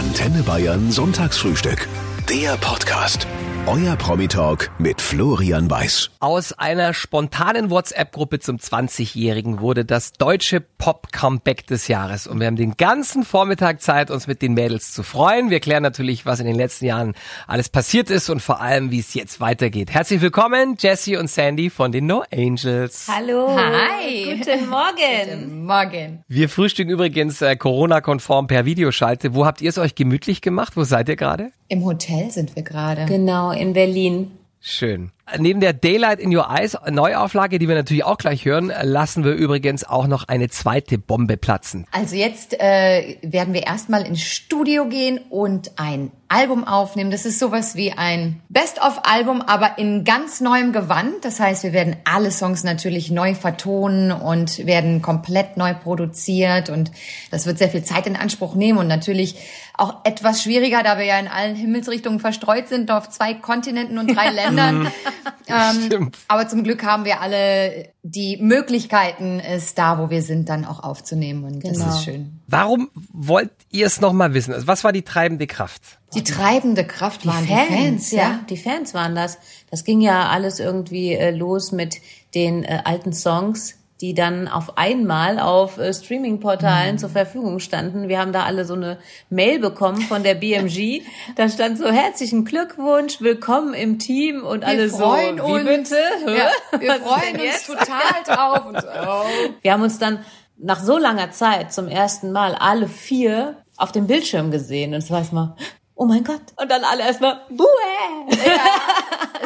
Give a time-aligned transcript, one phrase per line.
[0.00, 1.86] Antenne Bayern Sonntagsfrühstück.
[2.26, 3.26] Der Podcast.
[3.66, 6.10] Euer Promi-Talk mit Florian Weiß.
[6.18, 12.26] Aus einer spontanen WhatsApp-Gruppe zum 20-Jährigen wurde das deutsche Pop-Comeback des Jahres.
[12.26, 15.50] Und wir haben den ganzen Vormittag Zeit, uns mit den Mädels zu freuen.
[15.50, 17.14] Wir klären natürlich, was in den letzten Jahren
[17.46, 19.90] alles passiert ist und vor allem, wie es jetzt weitergeht.
[19.92, 23.08] Herzlich willkommen, Jessie und Sandy von den No Angels.
[23.14, 23.56] Hallo.
[23.56, 24.38] Hi.
[24.38, 25.40] Guten Morgen.
[25.42, 26.24] Guten Morgen.
[26.28, 29.34] Wir frühstücken übrigens äh, Corona-konform per Videoschalte.
[29.34, 30.76] Wo habt ihr es euch gemütlich gemacht?
[30.76, 31.52] Wo seid ihr gerade?
[31.68, 33.04] Im Hotel sind wir gerade.
[33.06, 34.32] Genau, in Berlin.
[34.60, 35.12] Schön.
[35.38, 39.32] Neben der Daylight in Your Eyes Neuauflage, die wir natürlich auch gleich hören, lassen wir
[39.32, 41.86] übrigens auch noch eine zweite Bombe platzen.
[41.92, 47.10] Also jetzt äh, werden wir erstmal ins Studio gehen und ein Album aufnehmen.
[47.10, 51.24] Das ist sowas wie ein Best-of-Album, aber in ganz neuem Gewand.
[51.24, 56.92] Das heißt, wir werden alle Songs natürlich neu vertonen und werden komplett neu produziert und
[57.32, 59.36] das wird sehr viel Zeit in Anspruch nehmen und natürlich
[59.80, 64.14] auch etwas schwieriger, da wir ja in allen Himmelsrichtungen verstreut sind, auf zwei Kontinenten und
[64.14, 64.88] drei Ländern.
[65.46, 70.64] ähm, aber zum Glück haben wir alle die Möglichkeiten, es da, wo wir sind, dann
[70.64, 71.88] auch aufzunehmen und das Genau.
[71.88, 72.40] ist schön.
[72.46, 74.54] Warum wollt ihr es nochmal wissen?
[74.54, 75.82] Also was war die treibende Kraft?
[76.14, 78.40] Die treibende Kraft waren die Fans, ja.
[78.48, 79.38] Die Fans waren das.
[79.70, 81.96] Das ging ja alles irgendwie äh, los mit
[82.34, 88.08] den äh, alten Songs, die dann auf einmal auf äh, Streaming-Portalen zur Verfügung standen.
[88.08, 88.98] Wir haben da alle so eine
[89.28, 91.02] Mail bekommen von der BMG.
[91.36, 95.46] Da stand so herzlichen Glückwunsch, willkommen im Team und alle freuen so.
[95.46, 95.64] Wie uns.
[95.64, 95.96] bitte?
[96.24, 96.38] Hä?
[96.38, 97.66] Ja, wir Was freuen uns jetzt?
[97.66, 98.66] total drauf.
[98.66, 99.24] Und so, oh.
[99.62, 100.24] Wir haben uns dann
[100.56, 104.92] nach so langer Zeit zum ersten Mal alle vier auf dem Bildschirm gesehen.
[104.92, 105.54] Und es war erstmal,
[105.94, 106.42] oh mein Gott.
[106.56, 107.64] Und dann alle erstmal, buh!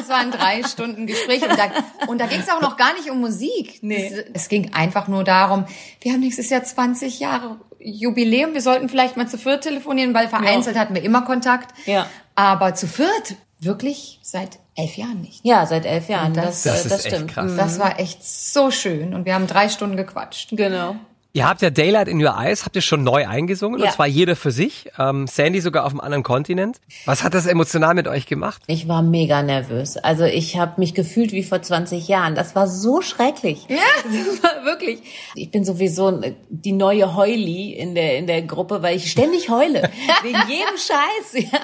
[0.04, 1.64] Es waren drei Stunden Gespräch und da,
[2.06, 3.78] und da ging es auch noch gar nicht um Musik.
[3.82, 4.06] Nee.
[4.06, 5.64] Es, es ging einfach nur darum,
[6.00, 10.28] wir haben nächstes Jahr 20 Jahre Jubiläum, wir sollten vielleicht mal zu viert telefonieren, weil
[10.28, 11.74] vereinzelt hatten wir immer Kontakt.
[11.86, 12.06] Ja.
[12.34, 15.40] Aber zu viert wirklich seit elf Jahren nicht.
[15.44, 16.34] Ja, seit elf Jahren.
[16.34, 17.30] das- Das, Das ist das echt stimmt.
[17.32, 17.52] krass.
[17.52, 17.56] Mhm.
[17.56, 20.50] Das war echt so schön und wir haben drei Stunden gequatscht.
[20.52, 20.96] Genau.
[21.36, 23.86] Ihr habt ja Daylight in Your Eyes, habt ihr schon neu eingesungen Ja.
[23.86, 24.88] und zwar jeder für sich.
[25.00, 26.76] Ähm, Sandy sogar auf einem anderen Kontinent.
[27.06, 28.62] Was hat das emotional mit euch gemacht?
[28.68, 29.96] Ich war mega nervös.
[29.96, 32.36] Also ich habe mich gefühlt wie vor 20 Jahren.
[32.36, 33.66] Das war so schrecklich.
[33.68, 33.78] Ja.
[34.04, 35.00] Das war wirklich.
[35.34, 39.90] Ich bin sowieso die neue Heuli in der in der Gruppe, weil ich ständig heule
[40.22, 41.42] wegen jedem Scheiß.
[41.52, 41.58] Ja.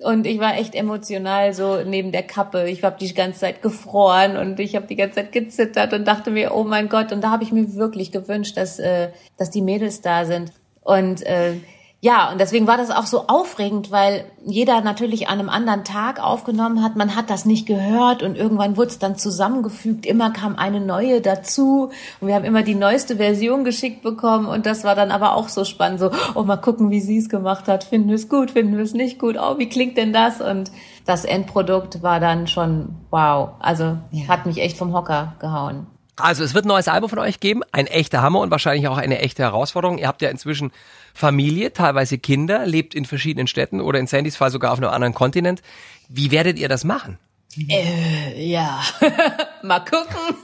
[0.00, 2.68] Und ich war echt emotional so neben der Kappe.
[2.68, 6.30] Ich habe die ganze Zeit gefroren und ich habe die ganze Zeit gezittert und dachte
[6.30, 7.12] mir, oh mein Gott.
[7.12, 10.52] Und da habe ich mir wirklich gewünscht, dass äh, dass die Mädels da sind.
[10.82, 11.54] Und äh,
[12.00, 16.22] ja, und deswegen war das auch so aufregend, weil jeder natürlich an einem anderen Tag
[16.22, 16.94] aufgenommen hat.
[16.94, 20.06] Man hat das nicht gehört und irgendwann wurde es dann zusammengefügt.
[20.06, 24.64] Immer kam eine neue dazu und wir haben immer die neueste Version geschickt bekommen und
[24.64, 25.98] das war dann aber auch so spannend.
[25.98, 27.82] So, oh, mal gucken, wie sie es gemacht hat.
[27.82, 29.36] Finden wir es gut, finden wir es nicht gut?
[29.36, 30.40] Oh, wie klingt denn das?
[30.40, 30.70] Und
[31.04, 33.50] das Endprodukt war dann schon wow.
[33.58, 34.28] Also Ja.
[34.28, 35.88] hat mich echt vom Hocker gehauen.
[36.20, 38.98] Also es wird ein neues Album von euch geben, ein echter Hammer und wahrscheinlich auch
[38.98, 39.98] eine echte Herausforderung.
[39.98, 40.72] Ihr habt ja inzwischen
[41.14, 45.14] Familie, teilweise Kinder, lebt in verschiedenen Städten oder in Sandys Fall sogar auf einem anderen
[45.14, 45.62] Kontinent.
[46.08, 47.18] Wie werdet ihr das machen?
[47.56, 48.80] Ja,
[49.62, 50.06] mal gucken.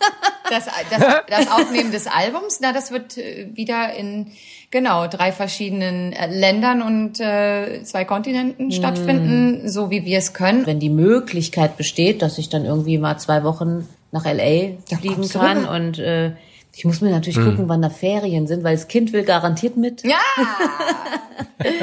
[0.51, 4.33] Das, das, das Aufnehmen des Albums, na, das wird äh, wieder in
[4.71, 10.67] genau drei verschiedenen äh, Ländern und äh, zwei Kontinenten stattfinden, so wie wir es können.
[10.67, 15.29] wenn die Möglichkeit besteht, dass ich dann irgendwie mal zwei Wochen nach LA Da fliegen
[15.29, 15.71] kann rüber.
[15.73, 16.33] und äh,
[16.77, 20.03] ich muss mir natürlich gucken, wann da Ferien sind, weil das Kind will garantiert mit.
[20.05, 20.17] Ja,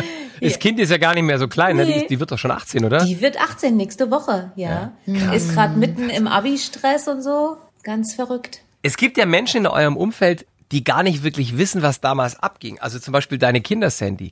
[0.41, 1.85] Das Kind ist ja gar nicht mehr so klein, ne?
[1.85, 2.07] die, Nee.
[2.09, 3.05] die wird doch schon 18, oder?
[3.05, 4.91] Die wird 18 nächste Woche, ja.
[5.33, 7.57] Ist gerade mitten im Abi-Stress und so.
[7.83, 8.61] Ganz verrückt.
[8.81, 12.79] Es gibt ja Menschen in eurem Umfeld, die gar nicht wirklich wissen, was damals abging.
[12.79, 14.31] Also zum Beispiel deine Kinder, Sandy.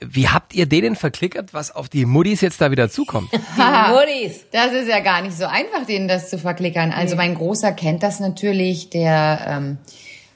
[0.00, 3.30] Wie habt ihr denen verklickert, was auf die Muttis jetzt da wieder zukommt?
[3.32, 3.36] Die
[3.92, 4.44] Muttis.
[4.52, 6.92] das ist ja gar nicht so einfach, denen das zu verklickern.
[6.92, 9.78] Also mein Großer kennt das natürlich, der ähm,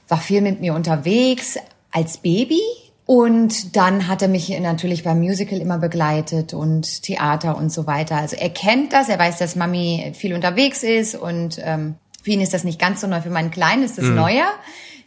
[0.09, 1.59] war viel mit mir unterwegs
[1.93, 2.61] als Baby.
[3.07, 8.17] Und dann hat er mich natürlich beim Musical immer begleitet und Theater und so weiter.
[8.17, 11.95] Also er kennt das, er weiß, dass Mami viel unterwegs ist und ähm,
[12.25, 13.21] für ihn ist das nicht ganz so neu.
[13.21, 14.49] Für meinen Kleinen ist das neuer.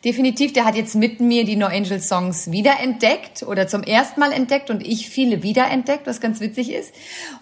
[0.06, 4.32] Definitiv, der hat jetzt mit mir die No Angel Songs wiederentdeckt oder zum ersten Mal
[4.32, 6.94] entdeckt und ich viele wiederentdeckt, was ganz witzig ist.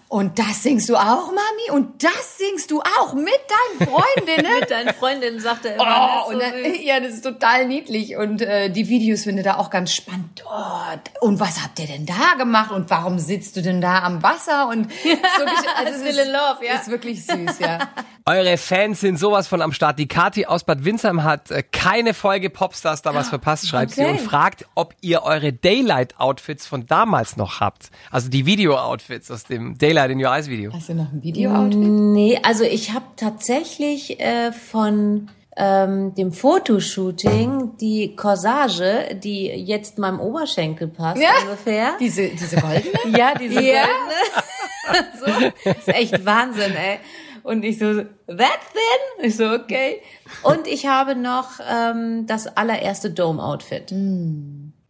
[0.08, 1.70] Und das singst du auch, Mami?
[1.70, 3.28] Und das singst du auch mit
[3.76, 4.48] deinen Freundinnen?
[4.60, 6.24] Mit deinen Freundinnen sagte er immer.
[6.26, 8.16] Oh, das so dann, ja, das ist total niedlich.
[8.16, 10.42] Und äh, die Videos finde da auch ganz spannend.
[10.50, 12.72] Oh, und was habt ihr denn da gemacht?
[12.72, 14.68] Und warum sitzt du denn da am Wasser?
[14.68, 15.44] Und so,
[15.76, 16.74] also es ist, love, ja.
[16.74, 17.78] Ist wirklich süß, ja.
[18.28, 19.98] Eure Fans sind sowas von am Start.
[19.98, 24.10] Die Kati aus Bad Windsheim hat äh, keine Folge Popstars damals verpasst, schreibt sie, Okay.
[24.10, 27.88] und fragt, ob ihr eure Daylight-Outfits von damals noch habt.
[28.10, 30.70] Also die Video-Outfits aus dem Daylight in Your Eyes Video.
[30.74, 31.78] Hast du noch ein Video-Outfit?
[31.80, 40.20] Nee, also ich habe tatsächlich äh, von ähm, dem Fotoshooting die Corsage, die jetzt meinem
[40.20, 41.30] Oberschenkel passt Ja.
[41.44, 41.92] ungefähr.
[41.98, 42.92] Diese, diese goldene?
[43.18, 43.84] Ja, diese Ja.
[43.86, 45.52] goldene.
[45.64, 46.98] so, ist echt Wahnsinn, ey.
[47.48, 49.24] Und ich so, that thin?
[49.24, 50.02] Ich so, okay.
[50.42, 53.94] Und ich habe noch ähm, das allererste Dome-Outfit.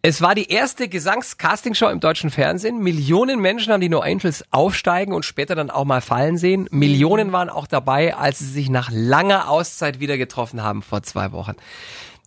[0.03, 2.79] Es war die erste Gesangs-Castingshow im deutschen Fernsehen.
[2.83, 6.67] Millionen Menschen haben die No Angels aufsteigen und später dann auch mal fallen sehen.
[6.73, 11.31] Millionen waren auch dabei, als sie sich nach langer Auszeit wieder getroffen haben vor zwei
[11.31, 11.55] Wochen.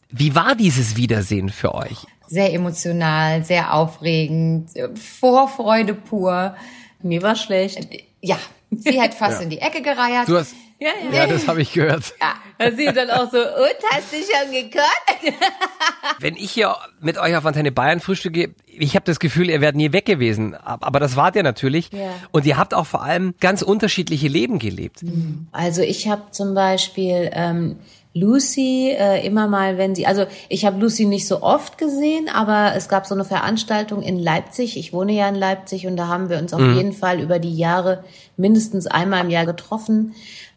[0.10, 2.06] Wie war dieses Wiedersehen für euch?
[2.28, 6.56] Sehr emotional, sehr aufregend, Vorfreude pur.
[7.02, 7.86] Mir war schlecht.
[8.22, 8.38] Ja,
[8.72, 10.28] sie hat fast in die Ecke gereiert.
[10.28, 12.16] Du hast, Ja, ja, das habe ich gehört.
[12.58, 15.22] Da sie dann auch so, und hast du schon gekocht?
[16.20, 19.76] Wenn ich hier mit euch auf Antenne Bayern frühstücke, ich habe das Gefühl, ihr werdet
[19.76, 20.56] nie weg gewesen.
[20.56, 21.92] Aber das wart ihr natürlich.
[21.92, 22.14] Ja.
[22.32, 25.04] Und ihr habt auch vor allem ganz unterschiedliche Leben gelebt.
[25.52, 27.78] Also ich habe zum Beispiel ähm,
[28.14, 32.74] Lucy äh, immer mal, wenn sie, also ich habe Lucy nicht so oft gesehen, aber
[32.76, 34.78] es gab so eine Veranstaltung in Leipzig.
[34.78, 37.56] Ich wohne ja in Leipzig und da haben wir uns auf jeden Fall über die
[37.56, 38.04] Jahre
[38.38, 40.14] mindestens einmal im Jahr getroffen.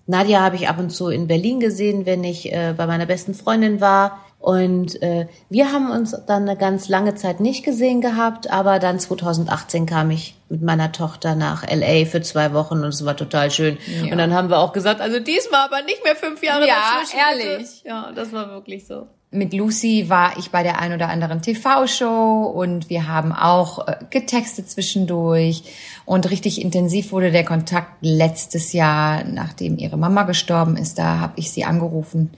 [0.06, 3.34] Nadja habe ich ab und zu in Berlin gesehen, wenn ich äh, bei meiner besten
[3.34, 4.20] Freundin war.
[4.38, 8.98] Und äh, wir haben uns dann eine ganz lange Zeit nicht gesehen gehabt, aber dann
[9.00, 13.50] 2018 kam ich mit meiner Tochter nach LA für zwei Wochen und es war total
[13.50, 13.78] schön.
[14.02, 14.12] Ja.
[14.12, 17.18] Und dann haben wir auch gesagt, also diesmal aber nicht mehr fünf Jahre Ja, dazwischen.
[17.18, 17.68] ehrlich.
[17.82, 17.88] bitte.
[17.88, 19.06] Ja, das war wirklich so.
[19.34, 23.96] Mit Lucy war ich bei der ein oder anderen TV-Show und wir haben auch äh,
[24.08, 25.64] getextet zwischendurch.
[26.04, 31.00] Und richtig intensiv wurde der Kontakt letztes Jahr, nachdem ihre Mama gestorben ist.
[31.00, 32.30] Da habe ich sie angerufen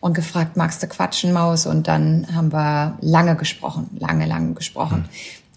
[0.00, 1.64] und gefragt, magst du quatschen, Maus?
[1.64, 5.08] Und dann haben wir lange gesprochen, lange, lange gesprochen.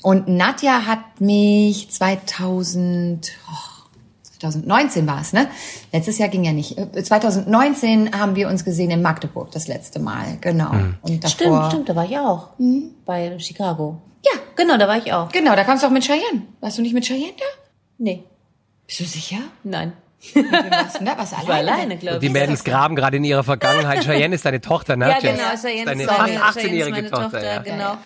[0.01, 3.78] Und Nadja hat mich 2000, oh,
[4.39, 5.47] 2019 war es, ne?
[5.91, 6.77] Letztes Jahr ging ja nicht.
[6.77, 10.71] Äh, 2019 haben wir uns gesehen in Magdeburg das letzte Mal, genau.
[11.01, 12.49] Und davor, Stimmt, stimmt, da war ich auch.
[13.05, 14.01] Bei Chicago.
[14.25, 15.29] Ja, Genau, da war ich auch.
[15.31, 16.41] genau, da kamst du auch mit Cheyenne.
[16.59, 17.45] Warst du nicht mit Cheyenne da?
[17.97, 18.23] Nee,
[18.87, 19.37] Bist du sicher?
[19.63, 19.93] nein.
[20.21, 21.71] Du Ich war alleine?
[21.71, 22.31] alleine, glaube Die ich.
[22.33, 24.03] Mädels graben gerade in ihrer Vergangenheit.
[24.03, 25.09] Cheyenne ist deine Tochter, ne?
[25.09, 25.37] Ja, Jess?
[25.37, 27.43] genau, Cheyenne Deine ist fast Cheyenne ist 18-jährige meine Tochter.
[27.43, 27.61] ja.
[27.61, 27.97] genau.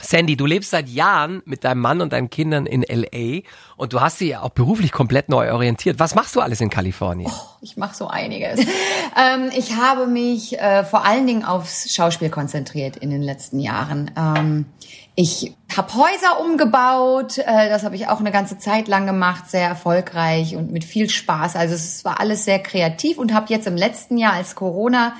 [0.00, 3.42] Sandy, du lebst seit Jahren mit deinem Mann und deinen Kindern in L.A.
[3.76, 6.00] und du hast sie ja auch beruflich komplett neu orientiert.
[6.00, 7.30] Was machst du alles in Kalifornien?
[7.60, 8.58] Ich mache so einiges.
[9.16, 14.10] ähm, ich habe mich äh, vor allen Dingen aufs Schauspiel konzentriert in den letzten Jahren.
[14.16, 14.66] Ähm,
[15.14, 19.68] ich habe Häuser umgebaut, äh, das habe ich auch eine ganze Zeit lang gemacht, sehr
[19.68, 21.56] erfolgreich und mit viel Spaß.
[21.56, 25.14] Also es war alles sehr kreativ und habe jetzt im letzten Jahr, als Corona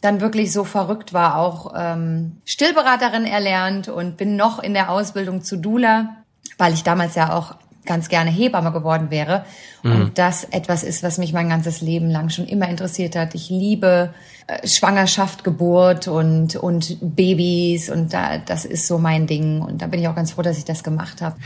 [0.00, 5.42] dann wirklich so verrückt war, auch ähm, Stillberaterin erlernt und bin noch in der Ausbildung
[5.42, 6.16] zu Dula,
[6.58, 7.56] weil ich damals ja auch
[7.86, 9.44] ganz gerne Hebamme geworden wäre.
[9.82, 13.36] Und das etwas ist, was mich mein ganzes Leben lang schon immer interessiert hat.
[13.36, 14.12] Ich liebe
[14.48, 19.62] äh, Schwangerschaft, Geburt und, und Babys und da, das ist so mein Ding.
[19.62, 21.36] Und da bin ich auch ganz froh, dass ich das gemacht habe.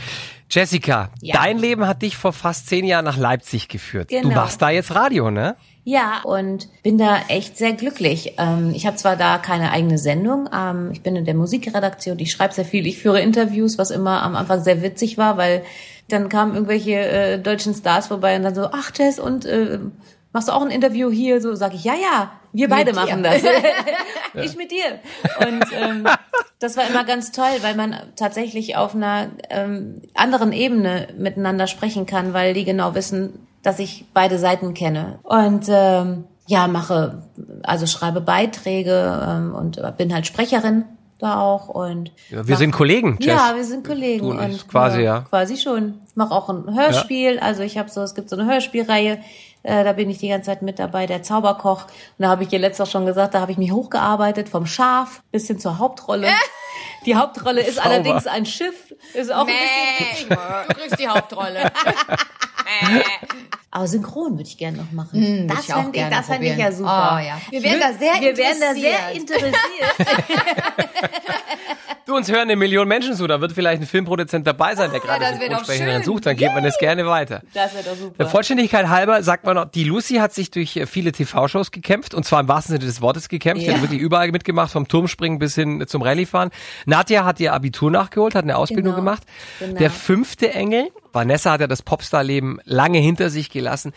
[0.49, 1.35] Jessica, Ja.
[1.35, 4.11] dein Leben hat dich vor fast zehn Jahren nach Leipzig geführt.
[4.11, 4.35] Du Genau.
[4.35, 5.55] machst da jetzt Radio, ne?
[5.83, 8.33] Ja, und bin da echt sehr glücklich.
[8.37, 12.31] Ähm, ich habe zwar da keine eigene Sendung, ähm, ich bin in der Musikredaktion, ich
[12.31, 15.63] schreibe sehr viel, ich führe Interviews, was immer am Anfang sehr witzig war, weil
[16.11, 19.79] dann kamen irgendwelche äh, deutschen Stars vorbei und dann so, ach Jess, und äh,
[20.31, 21.41] machst du auch ein Interview hier?
[21.41, 23.41] So sag ich, ja, ja, wir beide machen das.
[24.33, 24.99] ich mit dir.
[25.39, 26.07] Und ähm,
[26.59, 32.05] das war immer ganz toll, weil man tatsächlich auf einer ähm, anderen Ebene miteinander sprechen
[32.05, 35.19] kann, weil die genau wissen, dass ich beide Seiten kenne.
[35.23, 37.23] Und ähm, ja, mache,
[37.63, 40.85] also schreibe Beiträge ähm, und bin halt Sprecherin
[41.21, 43.27] da auch und Ja, wir sind Kollegen, Jess.
[43.35, 45.21] ja, wir sind Kollegen Du und und quasi, ja.
[45.29, 45.99] quasi schon.
[46.07, 49.19] Ich mache auch ein Hörspiel, also ich habe so, es gibt so eine Hörspielreihe,
[49.63, 51.83] äh, da bin ich die ganze Zeit mit dabei, der Zauberkoch.
[51.85, 55.21] Und da habe ich dir letztes schon gesagt, da habe ich mich hochgearbeitet vom Schaf
[55.31, 56.27] bis hin zur Hauptrolle.
[57.05, 57.89] Die Hauptrolle ist Zauber.
[57.89, 59.53] allerdings ein Schiff, ist auch ein
[60.27, 60.29] bisschen.
[60.67, 61.71] du kriegst die Hauptrolle.
[63.73, 65.21] Aber synchron würde ich gerne noch machen.
[65.21, 67.15] Würd das fände ich, gerne das fände ich ja super.
[67.15, 67.39] Oh, ja.
[67.49, 69.55] Wir wären da sehr Wir wären da sehr interessiert.
[72.11, 74.99] Du, uns hören eine Million Menschen zu, da wird vielleicht ein Filmproduzent dabei sein, der
[74.99, 77.41] gerade den wär doch Synchronsprecherin sucht, dann geht man das gerne weiter.
[77.53, 78.15] Das wäre doch super.
[78.17, 82.13] Der Vollständigkeit halber sagt man noch, die Lucy hat sich durch äh, viele TV-Shows gekämpft
[82.13, 83.63] und zwar im wahrsten Sinne des Wortes gekämpft.
[83.63, 83.75] Die Ja.
[83.75, 86.49] hat wirklich überall mitgemacht, vom Turmspringen bis hin zum Rallyefahren.
[86.85, 89.23] Nadja hat ihr Abitur nachgeholt, hat eine Ausbildung Genau, gemacht.
[89.59, 89.79] genau.
[89.79, 93.93] Der fünfte Engel, Vanessa hat ja das Popstar-Leben lange hinter sich gelassen.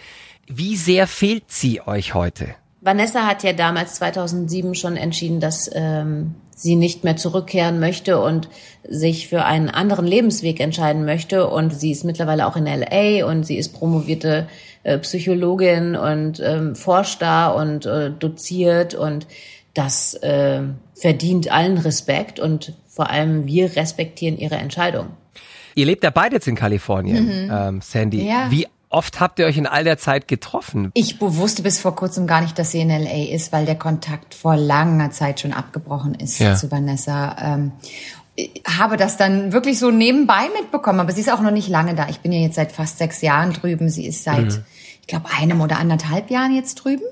[0.46, 2.54] Wie sehr fehlt sie euch heute?
[2.80, 8.48] Vanessa hat ja damals 2007 schon entschieden, dass ähm, sie nicht mehr zurückkehren möchte und
[8.88, 11.48] sich für einen anderen Lebensweg entscheiden möchte.
[11.48, 14.46] Und sie ist mittlerweile auch in LA und sie ist promovierte
[14.82, 19.26] äh, Psychologin und ähm, forscht da und äh, doziert und
[19.72, 20.62] das äh,
[20.94, 25.08] verdient allen Respekt und vor allem wir respektieren ihre Entscheidung.
[25.74, 28.18] Ihr lebt ja beide jetzt in Kalifornien, ähm, Sandy.
[28.18, 28.26] Mhm.
[28.28, 28.50] Ja.
[28.50, 30.90] Wie oft habt ihr euch in all der Zeit getroffen?
[30.94, 34.34] Ich wusste bis vor kurzem gar nicht, dass sie in LA ist, weil der Kontakt
[34.34, 36.54] vor langer Zeit schon abgebrochen ist Ja.
[36.54, 37.36] zu Vanessa.
[37.40, 37.72] Ähm,
[38.36, 41.94] ich habe das dann wirklich so nebenbei mitbekommen, aber sie ist auch noch nicht lange
[41.94, 42.08] da.
[42.08, 43.88] Ich bin ja jetzt seit fast sechs Jahren drüben.
[43.90, 44.64] Sie ist seit, Mhm.
[45.02, 47.04] ich glaube, einem oder anderthalb Jahren jetzt drüben.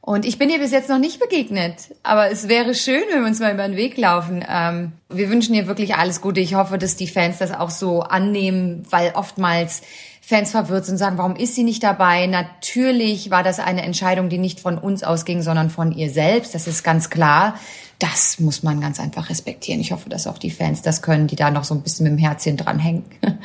[0.00, 1.74] Und ich bin ihr bis jetzt noch nicht begegnet.
[2.04, 4.44] Aber es wäre schön, wenn wir uns mal über den Weg laufen.
[4.48, 6.38] Ähm, wir wünschen ihr wirklich alles Gute.
[6.40, 9.82] Ich hoffe, dass die Fans das auch so annehmen, weil oftmals
[10.28, 12.26] Fans verwirrt sind und sagen, warum ist sie nicht dabei?
[12.26, 16.52] Natürlich war das eine Entscheidung, die nicht von uns ausging, sondern von ihr selbst.
[16.52, 17.54] Das ist ganz klar.
[18.00, 19.80] Das muss man ganz einfach respektieren.
[19.80, 22.14] Ich hoffe, dass auch die Fans das können, die da noch so ein bisschen mit
[22.14, 23.04] dem Herzchen dranhängen.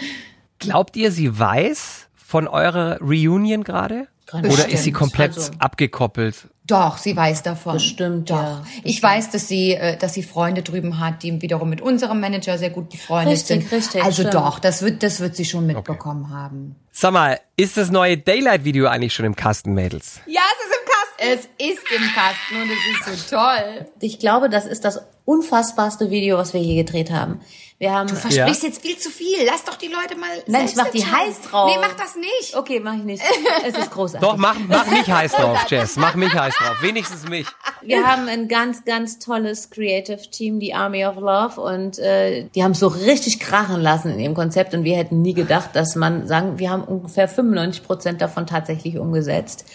[0.58, 4.08] Glaubt ihr, sie weiß von eurer Reunion gerade?
[4.34, 4.74] Oder Bestimmt.
[4.74, 6.48] ist sie komplett Also- abgekoppelt?
[6.68, 7.74] Doch, sie weiß davon.
[7.74, 8.36] Bestimmt, Doch.
[8.38, 12.20] ja, Ich weiß, dass sie, äh, dass sie Freunde drüben hat, die wiederum mit unserem
[12.22, 13.72] Manager sehr gut befreundet Richtig, sind.
[13.72, 14.36] richtig, Also stimmt.
[14.36, 16.76] doch, das wird, das wird sie schon mitbekommen haben.
[16.92, 20.22] Sag mal, ist das neue Daylight-Video eigentlich schon im Kasten, Mädels?
[20.28, 21.52] Ja, es ist im Kasten.
[21.60, 23.86] Es ist im Kasten und es ist so toll.
[24.00, 27.40] Ich glaube, das ist das unfassbarste Video, was wir je gedreht haben.
[27.82, 29.38] Wir haben Du versprichst jetzt viel zu viel.
[29.44, 30.30] Lass doch die Leute mal.
[30.46, 31.68] Nein, ich mach die heiß drauf.
[31.68, 32.56] Nee, mach das nicht.
[32.56, 33.24] Okay, mach ich nicht.
[33.66, 34.30] Es ist großartig.
[34.30, 35.96] Doch, mach, mach mich heiß drauf, Jess.
[35.98, 36.78] Mach mich heiß drauf.
[36.82, 37.48] Wenigstens mich.
[37.82, 42.64] Wir haben ein ganz, ganz tolles Creative Team, die Army of Love, und äh, die
[42.64, 44.76] haben es so richtig krachen lassen in ihrem Konzept.
[44.76, 49.00] Und wir hätten nie gedacht, dass man sagen, wir haben ungefähr 95 Prozent davon tatsächlich
[49.00, 49.66] umgesetzt.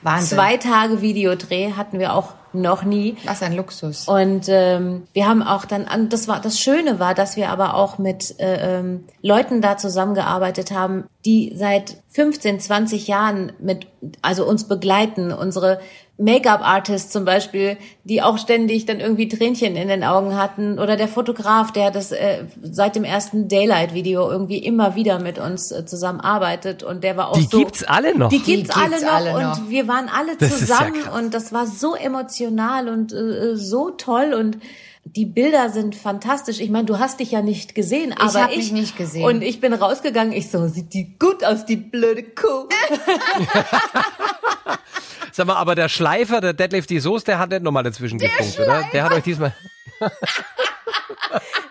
[0.00, 0.38] Wahnsinn.
[0.38, 3.16] Zwei Tage Videodreh hatten wir auch noch nie.
[3.24, 4.08] Was ein Luxus.
[4.08, 7.74] Und ähm, wir haben auch dann, an- das war das Schöne war, dass wir aber
[7.74, 13.86] auch mit äh, ähm, Leuten da zusammengearbeitet haben, die seit 15, 20 Jahren mit,
[14.22, 15.80] also uns begleiten, unsere
[16.16, 21.08] Make-up-Artists zum Beispiel, die auch ständig dann irgendwie Tränchen in den Augen hatten, oder der
[21.08, 26.82] Fotograf, der das äh, seit dem ersten Daylight-Video irgendwie immer wieder mit uns äh, zusammenarbeitet
[26.82, 27.58] und der war auch Die so.
[27.58, 28.28] gibt's alle noch.
[28.28, 29.68] Die gibt's, Die alle, gibt's noch alle und noch.
[29.70, 31.18] wir waren alle Das ja zusammen krass.
[31.18, 34.58] und das war so emotional und äh, so toll und
[35.04, 36.60] die Bilder sind fantastisch.
[36.60, 39.24] Ich meine, du hast dich ja nicht gesehen, aber hab ich mich nicht gesehen.
[39.24, 40.32] Und ich bin rausgegangen.
[40.32, 42.68] Ich so, sieht die gut aus, die blöde Kuh.
[45.32, 48.58] Sag mal, aber der Schleifer, der Deadlift die Soße, der hat nicht nochmal dazwischen gefunkt,
[48.60, 48.84] oder?
[48.92, 49.54] Der hat euch diesmal.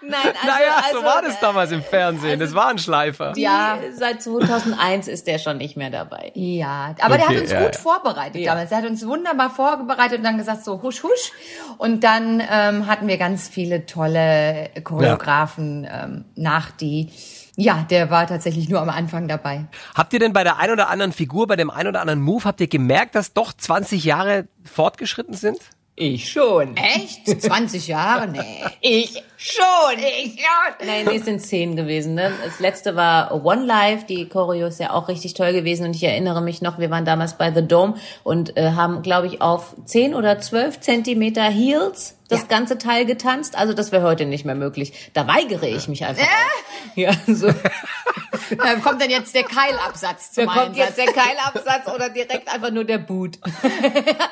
[0.02, 2.40] Nein, also, naja, also, so war das damals im Fernsehen.
[2.40, 3.34] Das war ein Schleifer.
[3.34, 3.48] Die,
[3.94, 6.32] Seit 2001 ist der schon nicht mehr dabei.
[6.36, 7.82] Ja, aber der Okay, hat uns ja, gut ja.
[7.82, 8.52] vorbereitet Ja.
[8.54, 8.70] damals.
[8.70, 11.32] Der hat uns wunderbar vorbereitet und dann gesagt so husch husch.
[11.78, 17.12] Und dann ähm, hatten wir ganz viele tolle Choreografen ähm, nach die.
[17.56, 19.66] Ja, der war tatsächlich nur am Anfang dabei.
[19.94, 22.46] Habt ihr denn bei der ein oder anderen Figur, bei dem ein oder anderen Move,
[22.46, 25.60] habt ihr gemerkt, dass doch 20 Jahre fortgeschritten sind?
[26.02, 26.78] Ich schon.
[26.78, 27.42] Echt?
[27.42, 28.28] 20 Jahre?
[28.30, 28.40] Nee.
[28.82, 30.00] Ich schon.
[30.24, 30.88] Ich schon.
[30.88, 32.14] Nein, nee, es sind zehn gewesen.
[32.16, 32.32] Ne?
[32.46, 34.06] Das letzte war One Life.
[34.08, 35.86] Die Choreo ist ja auch richtig toll gewesen.
[35.86, 39.28] Und ich erinnere mich noch, wir waren damals bei The Dome und äh, haben, glaube
[39.28, 42.46] ich, auf zehn oder zwölf Zentimeter Heels das Ja.
[42.48, 43.58] ganze Teil getanzt.
[43.58, 44.94] Also das wäre heute nicht mehr möglich.
[45.14, 46.24] Da weigere ich mich einfach.
[46.24, 46.96] auch.
[46.98, 47.50] Ja, so.
[48.58, 51.14] Da kommt dann jetzt der Keilabsatz Da zum kommt jetzt Einsatz.
[51.16, 53.40] der Keilabsatz oder direkt einfach nur der Boot.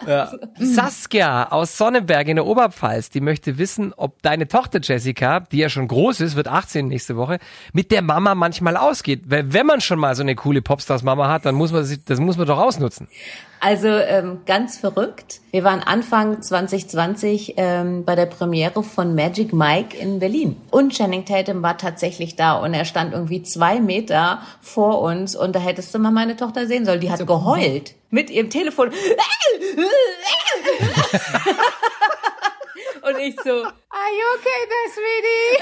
[0.60, 5.70] Saskia aus Sonnenberg in der Oberpfalz, die möchte wissen, ob deine Tochter Jessica, die ja
[5.70, 7.40] schon groß ist, wird 18 nächste Woche,
[7.74, 9.24] mit der Mama manchmal ausgeht.
[9.26, 12.20] Weil wenn man schon mal so eine coole Popstars-Mama hat, dann muss man sich, das
[12.20, 13.08] muss man doch ausnutzen.
[13.60, 15.42] Also ähm, ganz verrückt.
[15.52, 20.62] Wir waren Anfang 2020 ähm, bei der Premiere von Magic Mike in Berlin.
[20.70, 25.56] Und Channing Tatum war tatsächlich da und er stand irgendwie zwei Meter vor uns und
[25.56, 27.00] da hättest du mal meine Tochter sehen sollen.
[27.00, 28.90] Die hat geheult mit ihrem Telefon.
[33.02, 35.58] und ich so, Are you okay there, sweetie?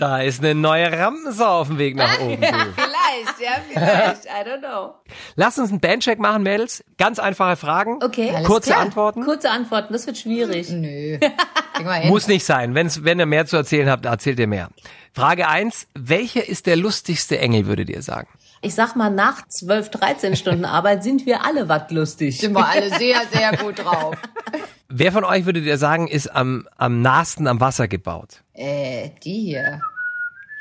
[0.00, 2.40] Da ist eine neue Rampensau auf dem Weg nach oben.
[3.10, 4.24] Vielleicht, ja, vielleicht.
[4.26, 4.94] I don't know.
[5.36, 6.84] Lass uns einen Bandcheck machen, Mädels.
[6.98, 8.02] Ganz einfache Fragen.
[8.02, 8.30] Okay.
[8.34, 8.82] Alles Kurze klar.
[8.82, 9.24] Antworten.
[9.24, 10.70] Kurze Antworten, das wird schwierig.
[10.70, 11.18] Nö.
[11.82, 12.08] Wir hin.
[12.10, 12.74] Muss nicht sein.
[12.74, 14.68] Wenn's, wenn ihr mehr zu erzählen habt, erzählt ihr mehr.
[15.12, 18.28] Frage eins: Welcher ist der lustigste Engel, würdet ihr sagen?
[18.62, 22.38] Ich sag mal, nach 12, 13 Stunden Arbeit sind wir alle was lustig.
[22.38, 24.16] Sind wir alle sehr, sehr gut drauf.
[24.88, 28.42] Wer von euch würdet ihr sagen, ist am, am nahesten am Wasser gebaut?
[28.54, 29.80] Äh, die hier.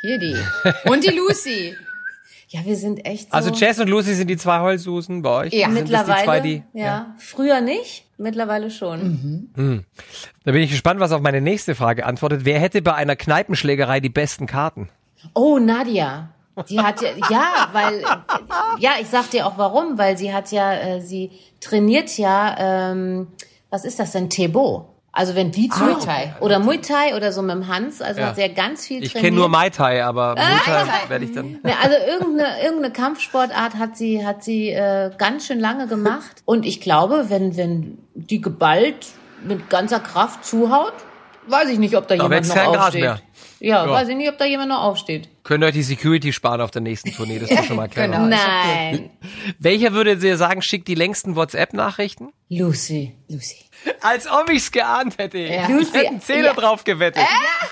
[0.02, 0.38] Hier die.
[0.86, 1.76] Und die Lucy.
[2.52, 3.34] Ja, wir sind echt so.
[3.34, 5.54] Also Jess und Lucy sind die zwei Heulsusen bei euch?
[5.54, 5.68] Ja.
[5.72, 6.18] Sind das mittlerweile.
[6.18, 7.16] die zwei, die, ja.
[7.20, 9.50] Früher nicht, mittlerweile schon.
[10.44, 12.46] Da bin ich gespannt, was auf meine nächste Frage antwortet.
[12.46, 14.90] Wer hätte bei einer Kneipenschlägerei die besten Karten?
[15.36, 16.30] Oh, Nadia.
[16.68, 18.04] Die hat ja, ja, weil,
[18.80, 23.28] ja, ich sag dir auch warum, weil sie hat ja, äh, sie trainiert ja, ähm,
[23.70, 24.89] was ist das denn, Tebo?
[25.12, 26.36] Also wenn die zu, Muay Thai.
[26.40, 28.28] oder Muay Thai oder so mit dem Hans, also Ja.
[28.28, 29.26] hat ja ganz viel Ich trainiert.
[29.26, 31.10] kenne nur Mai Tai, aber Mutter Tai.
[31.10, 31.60] werde ich dann.
[31.64, 36.42] Ne, also irgendeine, irgendeine Kampfsportart hat sie, hat sie äh, ganz schön lange gemacht.
[36.46, 39.08] Und ich glaube, wenn, wenn die geballt
[39.44, 40.94] mit ganzer Kraft zuhaut,
[41.48, 43.02] weiß ich nicht, ob da, jemand wächst noch aufsteht.
[43.02, 43.20] mehr.
[43.60, 43.92] Ja, Ja.
[43.92, 45.28] weiß ich nicht, ob da jemand noch aufsteht.
[45.50, 47.90] Könnt ihr euch die Security sparen auf der nächsten Tournee, das ist doch schon mal
[47.90, 48.06] klar.
[48.06, 48.28] Genau.
[48.28, 49.10] Nein.
[49.58, 52.28] Welcher würde ihr sagen, schickt die längsten WhatsApp-Nachrichten?
[52.50, 53.16] Lucy.
[53.28, 53.56] Lucy.
[54.02, 55.40] Als ob ich's geahnt hätte.
[55.40, 55.64] Ja.
[55.64, 56.54] Ich Lucy, hätte einen Zehner ja.
[56.54, 57.24] drauf gewettet.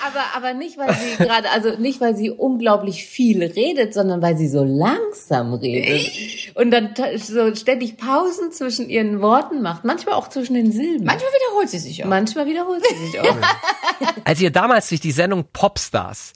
[0.07, 4.37] Aber, aber nicht, weil sie gerade, also nicht, weil sie unglaublich viel redet, sondern weil
[4.37, 6.55] sie so langsam redet.
[6.55, 9.85] Und dann so ständig Pausen zwischen ihren Worten macht.
[9.85, 11.05] Manchmal auch zwischen den Silben.
[11.05, 12.07] Manchmal wiederholt sie sich auch.
[12.07, 13.37] Manchmal wiederholt sie sich auch.
[14.23, 16.33] Als ihr damals durch die Sendung Popstars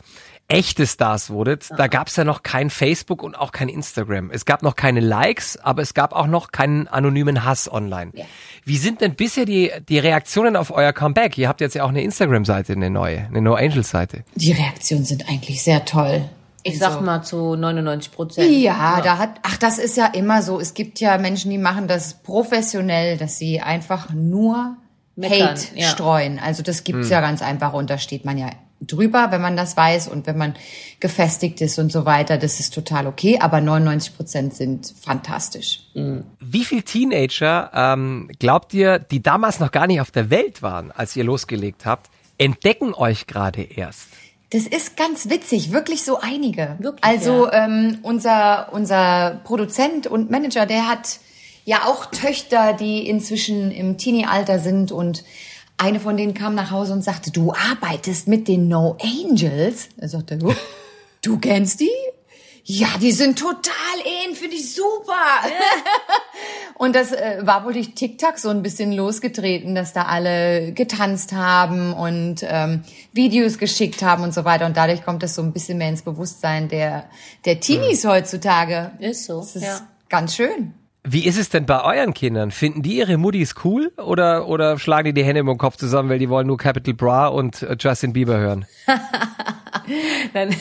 [0.52, 4.32] echte Stars wurdet, da gab's ja noch kein Facebook und auch kein Instagram.
[4.32, 8.12] Es gab noch keine Likes, aber es gab auch noch keinen anonymen Hass online.
[8.14, 8.26] Ja.
[8.66, 11.38] Wie sind denn bisher die, die Reaktionen auf euer Comeback?
[11.38, 14.24] Ihr habt jetzt ja auch eine Instagram-Seite, eine neue, eine No Angels-Seite.
[14.36, 16.30] Die Reaktionen sind eigentlich sehr toll.
[16.64, 18.52] Ich sag mal zu 99 Prozent.
[18.52, 20.60] Ja, da hat, ach, das ist ja immer so.
[20.60, 24.78] Es gibt ja Menschen, die machen das professionell, dass sie einfach nur
[25.16, 25.88] Meckern, Hate ja.
[25.88, 26.40] streuen.
[26.40, 28.50] Also das gibt's ja ganz einfach und da steht man ja
[28.82, 30.56] drüber, wenn man das weiß und wenn man
[31.00, 32.38] gefestigt ist und so weiter.
[32.38, 35.82] Das ist total okay, aber 99 Prozent sind fantastisch.
[36.40, 40.92] Wie viel Teenager ähm, glaubt ihr, die damals noch gar nicht auf der Welt waren,
[40.92, 44.08] als ihr losgelegt habt, entdecken euch gerade erst?
[44.50, 46.76] Das ist ganz witzig, wirklich so einige.
[46.80, 51.20] Wirklich, also ähm, unser unser Produzent und Manager, der hat
[51.64, 55.24] ja auch Töchter, die inzwischen im Teenie-Alter sind und
[55.82, 59.90] eine von denen kam nach Hause und sagte, du arbeitest mit den No Angels.
[59.98, 60.54] Er sagte, "Oh,
[61.22, 61.90] du kennst die?
[62.64, 63.74] Ja, die sind total
[64.28, 65.16] in, finde ich super.
[66.76, 71.34] Und das äh, war wohl durch TikTok so ein bisschen losgetreten, dass da alle getanzt
[71.34, 74.66] haben und ähm, Videos geschickt haben und so weiter.
[74.68, 77.06] Und dadurch kommt das so ein bisschen mehr ins Bewusstsein der,
[77.46, 78.92] der Teenies heutzutage.
[79.00, 79.88] Ist so, Das ist ja.
[80.10, 80.74] ganz schön.
[81.04, 82.52] Wie ist es denn bei euren Kindern?
[82.52, 86.20] Finden die ihre Muttis cool oder, oder schlagen die die Hände im Kopf zusammen, weil
[86.20, 88.66] die wollen nur Capital Bra und äh, Justin Bieber hören?
[90.34, 90.56] Dann,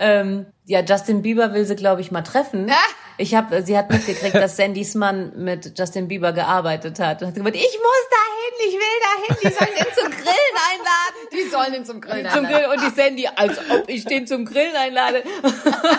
[0.00, 2.70] ähm, ja, Justin Bieber will sie, glaube ich, mal treffen.
[3.16, 7.34] Ich habe, sie hat mitgekriegt, dass Sandys Mann mit Justin Bieber gearbeitet hat und hat
[7.36, 8.08] gesagt, ich muss
[8.44, 11.28] dahin, ich will dahin, die sollen ihn zum Grillen einladen.
[11.32, 14.44] Die sollen ihn zum Grillen Zum Grill und die Sandy, als ob ich den zum
[14.44, 15.22] Grillen einlade.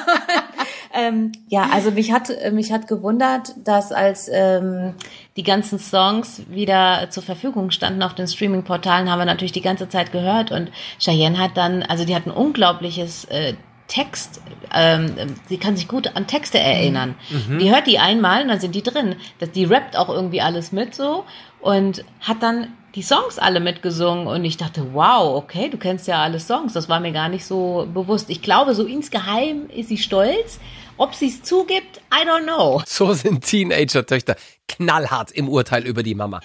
[0.94, 4.96] ähm, ja, also mich hat mich hat gewundert, dass als ähm,
[5.36, 9.90] die ganzen Songs wieder zur Verfügung standen auf den Streaming-Portalen, haben wir natürlich die ganze
[9.90, 13.56] Zeit gehört und Cheyenne hat dann, also die hat ein unglaubliches äh,
[13.88, 14.42] Text,
[14.74, 15.14] ähm,
[15.48, 17.14] sie kann sich gut an Texte erinnern.
[17.60, 19.16] Die hört die einmal und dann sind die drin.
[19.38, 21.24] Das, die rappt auch irgendwie alles mit so
[21.66, 26.24] und hat dann die Songs alle mitgesungen und ich dachte, wow, okay, du kennst ja
[26.24, 26.74] alle Songs.
[26.74, 28.30] Das war mir gar nicht so bewusst.
[28.30, 30.60] Ich glaube, so insgeheim ist sie stolz.
[30.98, 32.82] Ob sie es zugibt, I don't know.
[32.86, 34.38] So sind Teenager-Töchter
[34.70, 36.40] knallhart im Urteil über die Mama.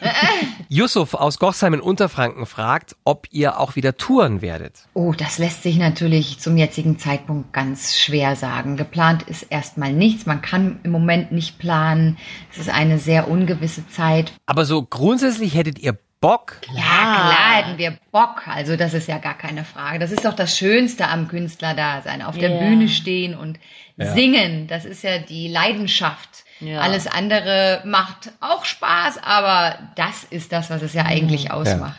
[0.69, 4.89] Yusuf aus Gochsheim in Unterfranken fragt, ob ihr auch wieder touren werdet.
[4.93, 8.77] Oh, das lässt sich natürlich zum jetzigen Zeitpunkt ganz schwer sagen.
[8.77, 10.27] Geplant ist erstmal nichts.
[10.27, 12.19] Man kann im Moment nicht planen.
[12.51, 14.33] Es ist eine sehr ungewisse Zeit.
[14.47, 16.57] Aber so grundsätzlich hättet ihr Bock?
[16.75, 18.47] Ja, klar hätten wir Bock.
[18.47, 19.99] Also das ist ja gar keine Frage.
[19.99, 22.21] Das ist doch das Schönste am Künstlerdasein.
[22.23, 22.59] Auf der Ja.
[22.59, 23.59] Bühne stehen und
[23.97, 24.67] singen.
[24.67, 26.29] Das ist ja die Leidenschaft.
[26.61, 26.81] Ja.
[26.81, 31.99] Alles andere macht auch Spaß, aber das ist das, was es ja eigentlich ausmacht.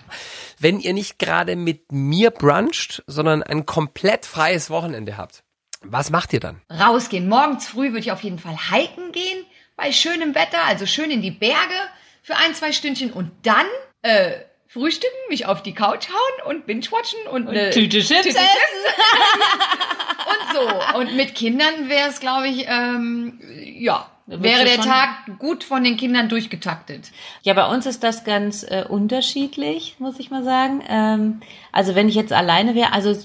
[0.59, 5.41] Wenn ihr nicht gerade mit mir bruncht, sondern ein komplett freies Wochenende habt,
[5.83, 6.61] was macht ihr dann?
[6.69, 7.27] Rausgehen.
[7.27, 11.23] Morgens früh würde ich auf jeden Fall hiken gehen, bei schönem Wetter, also schön in
[11.23, 11.55] die Berge
[12.21, 13.65] für ein, zwei Stündchen und dann
[14.01, 14.31] äh,
[14.67, 18.41] frühstücken, mich auf die Couch hauen und binge-watchen und eine Tüte Chips Tüte Chips.
[20.27, 25.63] Und So, und mit Kindern wäre es, glaube ich, ähm, ja, wäre der Tag gut
[25.63, 27.11] von den Kindern durchgetaktet.
[27.43, 30.81] Ja, bei uns ist das ganz äh, unterschiedlich, muss ich mal sagen.
[30.87, 33.15] Ähm, also wenn ich jetzt alleine wäre, also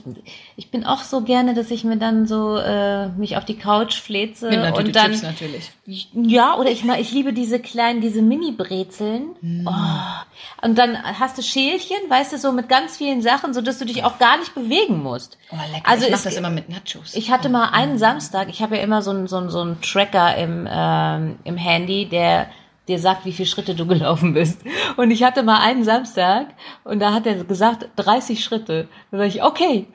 [0.57, 3.95] ich bin auch so gerne, dass ich mir dann so äh, mich auf die Couch
[4.01, 4.51] fläze
[4.87, 5.71] und dann Chips natürlich.
[6.15, 9.31] ja oder ich mal ich liebe diese kleinen diese Mini Brezeln.
[9.41, 9.67] Mm.
[9.69, 9.73] Oh.
[10.67, 13.85] Und dann hast du Schälchen, weißt du, so mit ganz vielen Sachen, so dass du
[13.85, 15.39] dich auch gar nicht bewegen musst.
[15.51, 15.89] Oh, lecker.
[15.89, 17.15] Also ich mach es- das immer mit Nachos.
[17.15, 19.81] Ich hatte mal einen Samstag, ich habe ja immer so einen so einen- so einen
[19.81, 22.49] Tracker im, ähm, im Handy, der
[22.89, 24.61] dir sagt, wie viele Schritte du gelaufen bist.
[24.97, 26.49] Und ich hatte mal einen Samstag
[26.85, 28.89] und da hat er gesagt, 30 Schritte.
[29.11, 29.87] Da sage ich, okay,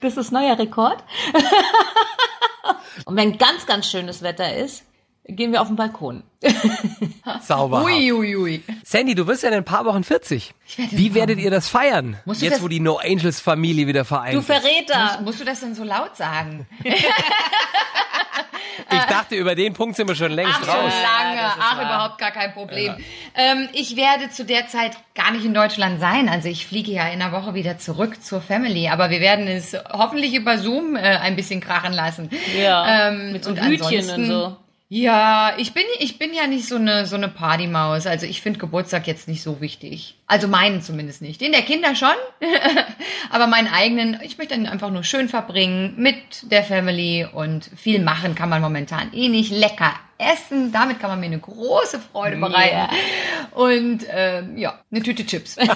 [0.00, 1.02] das ist neuer Rekord.
[3.04, 4.84] und wenn ganz, ganz schönes Wetter ist,
[5.26, 6.22] gehen wir auf den Balkon.
[7.42, 7.84] Sauber.
[7.84, 8.62] Ui, ui, ui.
[8.84, 10.52] Sandy, du wirst ja in ein paar Wochen 40.
[10.76, 12.16] werde in Wie werdet ihr das feiern?
[12.24, 14.46] Musst Jetzt, das- wo die No Angels Familie wieder vereint Du ist.
[14.46, 15.04] Verräter!
[15.04, 16.66] Musst, musst du das denn so laut sagen?
[18.90, 20.92] Ich dachte, über den Punkt sind wir schon längst Ach, schon raus.
[21.02, 21.36] lange.
[21.40, 21.84] das ist Ach, wahr.
[21.84, 22.94] überhaupt gar kein Problem.
[23.34, 26.28] Ähm, ich werde zu der Zeit gar nicht in Deutschland sein.
[26.28, 28.88] Also ich fliege ja in einer Woche wieder zurück zur Family.
[28.88, 32.28] Aber wir werden es hoffentlich über Zoom äh, ein bisschen krachen lassen.
[32.58, 34.56] Ja, Ähm, mit so und Hütchen ansonsten- und so.
[34.94, 38.06] Ja, ich bin, ich bin ja nicht so eine, so eine Partymaus.
[38.06, 40.16] Also ich finde Geburtstag jetzt nicht so wichtig.
[40.26, 41.40] Also meinen zumindest nicht.
[41.40, 42.12] Den der Kinder schon.
[43.30, 48.02] Aber meinen eigenen, ich möchte ihn einfach nur schön verbringen mit der Family und viel
[48.02, 49.50] machen kann man momentan eh nicht.
[49.50, 52.76] Lecker essen, damit kann man mir eine große Freude bereiten.
[52.76, 52.88] Ja.
[53.52, 55.56] Und ähm, ja, eine Tüte Chips.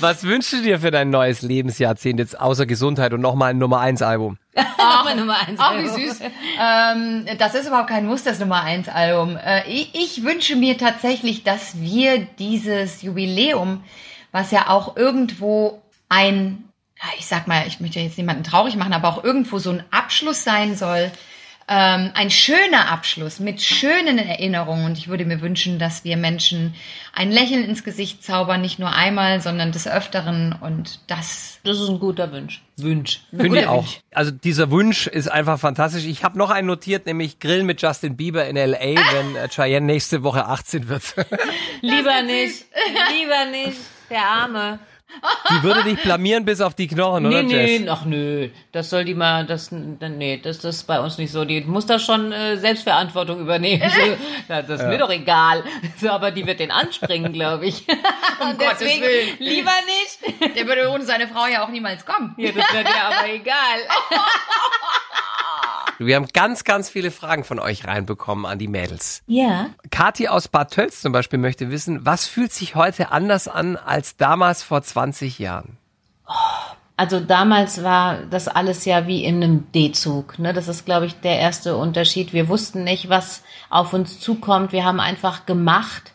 [0.00, 3.80] Was wünschst du dir für dein neues Lebensjahrzehnt jetzt außer Gesundheit und nochmal ein Nummer
[3.80, 4.38] 1 Album?
[4.54, 5.58] Ach, Nummer eins.
[5.60, 6.20] Ach, wie süß.
[6.60, 9.36] ähm, das ist überhaupt kein Muss, das Nummer 1 Album.
[9.36, 13.82] Äh, ich, ich wünsche mir tatsächlich, dass wir dieses Jubiläum,
[14.32, 16.64] was ja auch irgendwo ein,
[17.18, 20.44] ich sag mal, ich möchte jetzt niemanden traurig machen, aber auch irgendwo so ein Abschluss
[20.44, 21.10] sein soll,
[21.66, 24.84] ähm, ein schöner Abschluss mit schönen Erinnerungen.
[24.84, 26.74] Und ich würde mir wünschen, dass wir Menschen
[27.14, 30.54] ein Lächeln ins Gesicht zaubern, nicht nur einmal, sondern des Öfteren.
[30.60, 32.62] Und das Das ist ein guter Wunsch.
[32.76, 33.20] Wunsch.
[33.30, 33.84] Finde ich Guter auch.
[33.84, 34.00] Wunsch.
[34.12, 36.04] Also dieser Wunsch ist einfach fantastisch.
[36.04, 38.78] Ich habe noch einen notiert, nämlich Grillen mit Justin Bieber in L.A.,
[39.12, 41.14] wenn äh, Cheyenne nächste Woche 18 wird.
[41.80, 42.66] Lieber nicht.
[43.10, 43.78] Lieber nicht.
[44.10, 44.78] Der Arme.
[45.50, 47.88] Die würde dich blamieren bis auf die Knochen, oder Nee, nee, Jess?
[47.88, 48.48] ach nö.
[48.72, 51.44] Das soll die mal, das, nee, das, das ist bei uns nicht so.
[51.44, 53.82] Die muss da schon äh, Selbstverantwortung übernehmen.
[54.48, 55.64] Ja, das ist mir doch egal.
[56.00, 57.86] So, aber die wird den anspringen, glaube ich.
[57.88, 57.96] Und
[58.58, 59.36] Gottes deswegen Willen.
[59.38, 60.56] lieber nicht.
[60.56, 62.34] der würde ohne seine Frau ja auch niemals kommen.
[62.36, 63.78] Ja, das wird ja aber egal.
[65.98, 69.22] Wir haben ganz, ganz viele Fragen von euch reinbekommen an die Mädels.
[69.26, 69.70] Ja.
[69.90, 74.16] Kathi aus Bad Tölz zum Beispiel möchte wissen, was fühlt sich heute anders an als
[74.16, 75.78] damals vor 20 Jahren?
[76.96, 80.38] Also damals war das alles ja wie in einem D-Zug.
[80.38, 80.52] Ne?
[80.52, 82.32] Das ist, glaube ich, der erste Unterschied.
[82.32, 84.72] Wir wussten nicht, was auf uns zukommt.
[84.72, 86.13] Wir haben einfach gemacht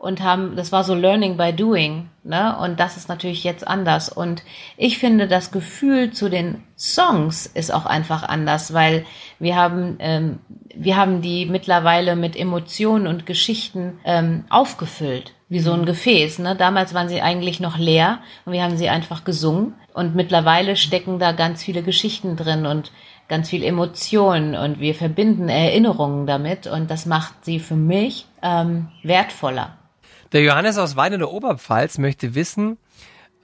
[0.00, 2.08] und haben, das war so Learning by Doing.
[2.24, 2.56] Ne?
[2.58, 4.08] Und das ist natürlich jetzt anders.
[4.08, 4.42] Und
[4.78, 9.04] ich finde, das Gefühl zu den Songs ist auch einfach anders, weil
[9.38, 10.38] wir haben, ähm,
[10.74, 16.38] wir haben die mittlerweile mit Emotionen und Geschichten ähm, aufgefüllt, wie so ein Gefäß.
[16.38, 16.56] Ne?
[16.56, 19.74] Damals waren sie eigentlich noch leer und wir haben sie einfach gesungen.
[19.92, 22.90] Und mittlerweile stecken da ganz viele Geschichten drin und
[23.28, 28.88] ganz viel Emotionen und wir verbinden Erinnerungen damit und das macht sie für mich ähm,
[29.02, 29.76] wertvoller.
[30.32, 32.78] Der Johannes aus Wein in der Oberpfalz möchte wissen,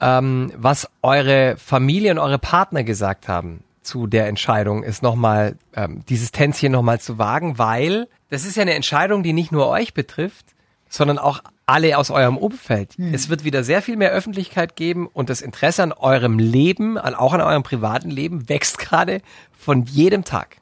[0.00, 6.02] ähm, was eure Familie und eure Partner gesagt haben zu der Entscheidung, ist nochmal ähm,
[6.08, 9.94] dieses Tänzchen nochmal zu wagen, weil das ist ja eine Entscheidung, die nicht nur euch
[9.94, 10.55] betrifft,
[10.96, 12.94] sondern auch alle aus eurem Umfeld.
[13.12, 17.14] Es wird wieder sehr viel mehr Öffentlichkeit geben und das Interesse an eurem Leben, an,
[17.14, 19.20] auch an eurem privaten Leben, wächst gerade
[19.52, 20.58] von jedem Tag.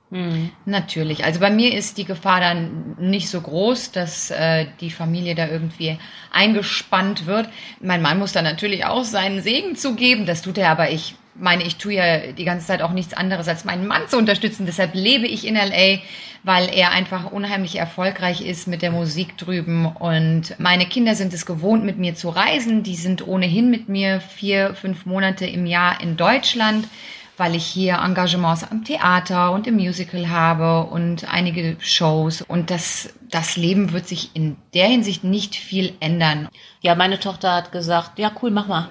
[0.64, 1.24] Natürlich.
[1.24, 5.48] Also bei mir ist die Gefahr dann nicht so groß, dass äh, die Familie da
[5.48, 5.98] irgendwie
[6.32, 7.48] eingespannt wird.
[7.80, 10.24] Mein Mann muss da natürlich auch seinen Segen zugeben.
[10.24, 13.48] Das tut er, aber ich meine, ich tue ja die ganze Zeit auch nichts anderes,
[13.48, 14.66] als meinen Mann zu unterstützen.
[14.66, 15.98] Deshalb lebe ich in LA,
[16.42, 19.86] weil er einfach unheimlich erfolgreich ist mit der Musik drüben.
[19.86, 22.82] Und meine Kinder sind es gewohnt, mit mir zu reisen.
[22.82, 26.86] Die sind ohnehin mit mir vier, fünf Monate im Jahr in Deutschland
[27.36, 32.42] weil ich hier Engagements am Theater und im Musical habe und einige Shows.
[32.42, 36.48] Und das, das Leben wird sich in der Hinsicht nicht viel ändern.
[36.80, 38.88] Ja, meine Tochter hat gesagt, ja cool, mach mal.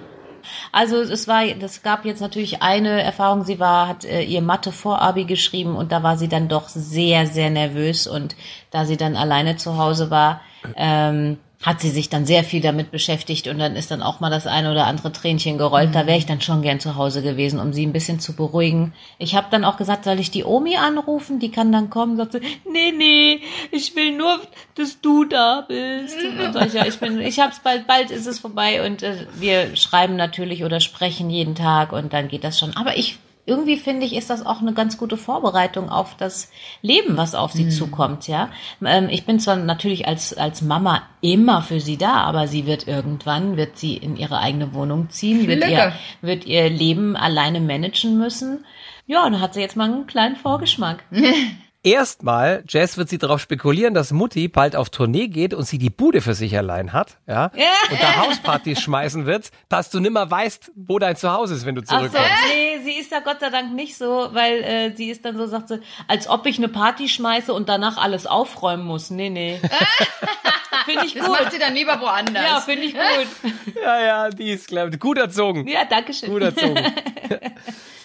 [0.72, 3.44] Also es war, das gab jetzt natürlich eine Erfahrung.
[3.44, 7.26] Sie war, hat äh, ihr Mathe Vorabi geschrieben und da war sie dann doch sehr,
[7.26, 8.36] sehr nervös und
[8.70, 10.40] da sie dann alleine zu Hause war,
[10.76, 14.30] ähm, hat sie sich dann sehr viel damit beschäftigt und dann ist dann auch mal
[14.30, 15.94] das eine oder andere Tränchen gerollt.
[15.94, 18.92] Da wäre ich dann schon gern zu Hause gewesen, um sie ein bisschen zu beruhigen.
[19.18, 21.38] Ich habe dann auch gesagt, soll ich die Omi anrufen?
[21.38, 22.16] Die kann dann kommen.
[22.16, 22.40] Sagt sie,
[22.70, 23.40] nee, nee,
[23.70, 24.40] ich will nur,
[24.74, 26.16] dass du da bist.
[26.22, 29.26] Und sag ich, ja, ich bin, ich hab's bald, bald ist es vorbei und äh,
[29.36, 32.76] wir schreiben natürlich oder sprechen jeden Tag und dann geht das schon.
[32.76, 37.16] Aber ich irgendwie finde ich, ist das auch eine ganz gute Vorbereitung auf das Leben,
[37.16, 37.70] was auf sie mhm.
[37.70, 38.50] zukommt, ja.
[38.84, 42.88] Ähm, ich bin zwar natürlich als, als Mama immer für sie da, aber sie wird
[42.88, 48.18] irgendwann, wird sie in ihre eigene Wohnung ziehen, wird ihr, wird ihr Leben alleine managen
[48.18, 48.64] müssen.
[49.06, 51.04] Ja, und dann hat sie jetzt mal einen kleinen Vorgeschmack.
[51.84, 55.90] erstmal, Jess wird sie darauf spekulieren, dass Mutti bald auf Tournee geht und sie die
[55.90, 57.52] Bude für sich allein hat, ja,
[57.90, 61.82] und da Hauspartys schmeißen wird, dass du nimmer weißt, wo dein Zuhause ist, wenn du
[61.82, 62.16] zurückkommst.
[62.16, 65.24] Ach so, nee, sie ist ja Gott sei Dank nicht so, weil äh, sie ist
[65.24, 69.10] dann so, sagt sie, als ob ich eine Party schmeiße und danach alles aufräumen muss.
[69.10, 69.60] Nee, nee.
[70.84, 71.22] finde ich gut.
[71.22, 72.44] Das macht sie dann lieber woanders.
[72.44, 73.74] Ja, finde ich gut.
[73.82, 75.66] ja, ja, die ist, glaube ich, gut erzogen.
[75.66, 76.30] Ja, danke schön.
[76.30, 76.82] Gut erzogen.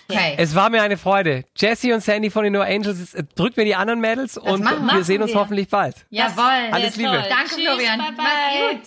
[0.10, 0.36] Okay.
[0.38, 1.46] Es war mir eine Freude.
[1.56, 4.64] Jesse und Sandy von den No Angels, äh, drückt mir die anderen Mädels das und
[4.64, 5.40] machen, wir sehen uns wir.
[5.40, 5.96] hoffentlich bald.
[6.10, 6.72] Jawohl.
[6.72, 7.12] Alles Liebe.
[7.12, 8.00] Danke, Tschüss, Florian.
[8.00, 8.16] Bye, bye.
[8.18, 8.82] Mach's gut.